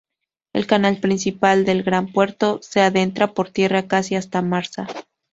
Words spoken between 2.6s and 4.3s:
se adentra por tierra casi